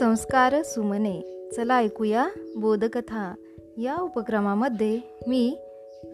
[0.00, 1.48] संस्कार सुमने.
[1.56, 3.34] चला ऐकूया बोधकथा.
[3.76, 5.58] या उपक्रमामध्ये मी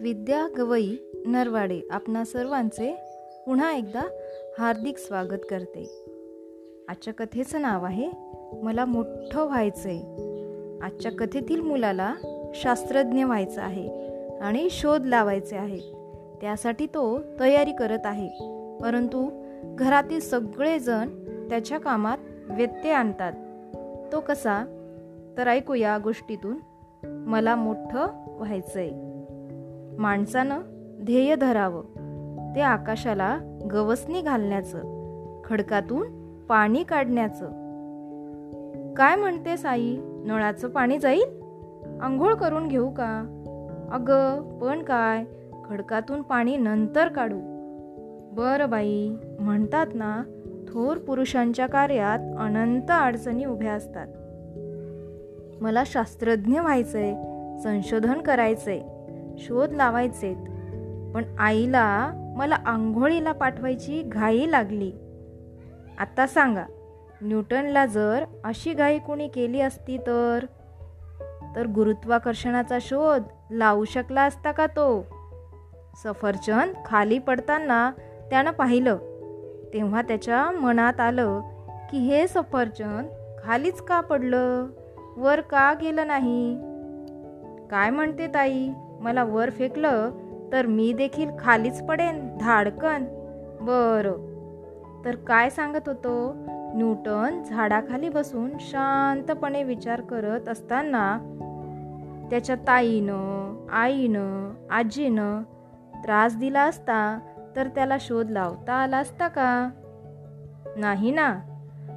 [0.00, 2.96] विद्या गवई नरवाडे आपणा सर्वांचे
[3.46, 4.00] पुन्हा एकदा
[4.58, 6.04] हार्दिक स्वागत करते.
[6.88, 8.10] आजच्या कथेचं नाव आहे
[8.62, 9.98] मला मोठं आहे
[10.82, 12.14] आजच्या कथेतील मुलाला
[12.54, 13.90] शास्त्रज्ञ व्हायचं आहे
[14.38, 15.80] आणि शोध लावायचे आहे.
[16.40, 18.28] त्यासाठी तो तयारी करत आहे.
[18.82, 19.30] परंतु
[19.78, 21.08] घरातील सगळेजण
[21.48, 22.18] त्याच्या कामात
[22.50, 23.32] व्यत्यय आणतात.
[24.12, 24.64] तो कसा?
[25.38, 26.56] तर ऐकूया गोष्टीतून.
[27.06, 28.06] मला मोठं
[28.36, 28.90] व्हायचंय.
[29.98, 30.60] माणसानं
[31.04, 31.82] ध्येय धरावं.
[32.56, 33.38] ते आकाशाला
[33.72, 34.78] गवसणी घालण्याचं.
[35.44, 37.46] खडकातून पाणी काढण्याचं.
[38.94, 39.96] काय म्हणते साई?
[40.02, 41.42] नळाचं पाणी जाईल?
[42.00, 43.42] आंघोळ करून घेऊ का?
[43.92, 45.24] अगं पण काय?
[45.64, 47.38] खडकातून पाणी नंतर काढू.
[48.34, 50.22] बरं बाई म्हणतात ना
[50.76, 54.06] थोर पुरुषांच्या कार्यात अनंत अडचणी उभ्या असतात.
[55.62, 57.12] मला शास्त्रज्ञ व्हायचंय
[57.62, 58.80] संशोधन करायचंय
[59.38, 60.36] शोध लावायचेत
[61.14, 64.92] पण आईला मला आंघोळीला पाठवायची घाई लागली.
[65.98, 66.64] आता सांगा
[67.20, 70.44] न्यूटनला जर अशी घाई कोणी केली असती तर?
[71.56, 75.06] तर गुरुत्वाकर्षणाचा शोध लावू शकला असता का तो?
[76.04, 77.90] सफरचंद खाली पडताना
[78.30, 78.96] त्यानं पाहिलं.
[79.76, 81.40] तेव्हा त्याच्या मनात आलं
[81.90, 83.06] की हे सफरचंद
[83.44, 84.66] खालीच का पडलं?
[85.16, 86.56] वर का गेलं नाही?
[87.70, 88.70] काय म्हणते ताई?
[89.00, 90.10] मला वर फेकलं
[90.52, 93.04] तर मी देखील खालीच पडेन धाडकन.
[93.60, 94.12] बरं.
[95.04, 96.32] तर काय सांगत होतो?
[96.48, 101.18] न्यूटन झाडाखाली बसून शांतपणे विचार करत असताना
[102.30, 105.42] त्याच्या ताईनं आईनं आजीनं
[106.04, 107.18] त्रास दिला असता
[107.56, 109.70] तर त्याला शोध लावता आला असता का?
[110.76, 111.38] नाही ना.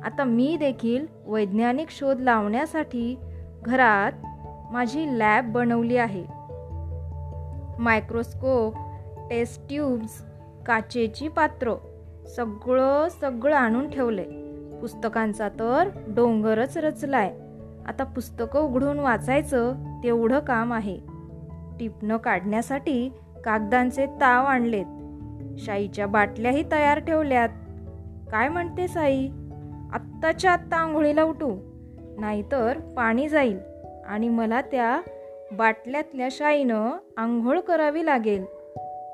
[0.04, 3.18] आता मी देखील वैज्ञानिक शोध लावण्यासाठी
[3.62, 4.12] घरात
[4.72, 6.24] माझी लॅब बनवली आहे.
[7.80, 8.76] मायक्रोस्कोप
[9.30, 10.22] टेस्ट ट्यूब्स
[10.66, 11.74] काचेची पात्र
[12.36, 14.28] सगळं सगळं आणून ठेवलंय.
[14.82, 17.36] पुस्तकांचा तर डोंगरच रचलाय.
[17.88, 20.98] आता पुस्तकं उघडून वाचायचं तेवढं काम आहे.
[21.80, 23.10] टिपणं काढण्यासाठी
[23.46, 24.86] कागदांचे ताव आणलेत.
[25.66, 27.50] शाईच्या बाटल्याही तयार ठेवल्यात.
[28.32, 29.28] काय म्हणते साई?
[29.94, 31.58] आत्ताच्या आत्ता आंघोळीला उठू.
[32.20, 33.58] नाहीतर पाणी जाईल
[34.08, 35.02] आणि मला त्या
[35.52, 38.46] बाटल्यातल्या शाईनं आंघोळ करावी लागेल.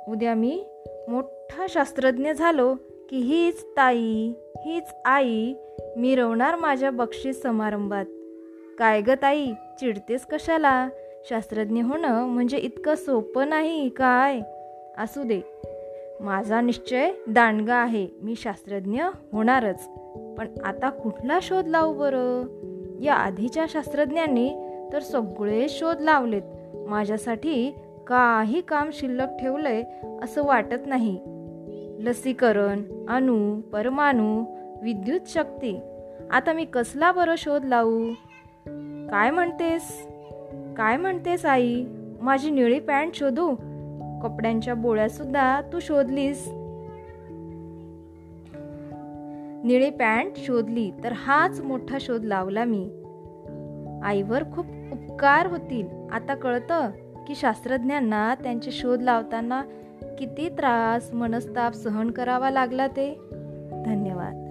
[0.08, 0.66] उद्या मी
[1.10, 2.76] मोठा शास्त्रज्ञ झालो
[3.10, 4.34] की हीच ताई
[4.66, 5.54] हीच आई
[5.98, 8.06] मिरवणार माझ्या बक्षीस समारंभात.
[8.80, 10.90] काय ग ताई चिडतेस कशाला?
[11.30, 14.40] शास्त्रज्ञ होणं म्हणजे इतकं सोपं नाही काय?
[14.98, 15.42] असू दे.
[16.22, 18.08] माझा निश्चय दांडगा आहे.
[18.22, 19.90] मी शास्त्रज्ञ होणारच.
[20.38, 22.46] पण आता कुठला शोध लावू बरं?
[23.02, 24.56] या आधीच्या शास्त्रज्ञांनी
[24.94, 26.42] तर सगळे शोध लावलेत.
[26.88, 27.76] माझ्यासाठी
[28.08, 29.84] काही काम शिल्लक ठेवलंय
[30.24, 31.20] असं वाटत नाही.
[32.00, 34.44] लसीकरण अणु परमाणू
[34.84, 35.80] विद्युत शक्ती.
[36.32, 38.12] आता मी कसला बरं शोध लावू?
[39.10, 40.08] काय म्हणतेस?
[40.78, 41.86] काय म्हणतेस आई?
[42.22, 43.56] माझी निळी पॅन्ट शोधू?
[44.24, 46.50] कपड्यांच्या बोळ्या सुद्धा तू शोधलीस.
[49.64, 52.90] निळे पॅन्ट शोधली तर हाच मोठा शोध लावला मी.
[54.04, 55.88] आईवर खूप उपकार होतील.
[56.12, 56.90] आता कळतं
[57.28, 59.64] की शास्त्रज्ञांना त्यांचे शोध लावताना
[60.20, 63.20] किती त्रास मनस्ताप सहन करावा लागला ते.
[63.86, 64.45] धन्यवाद.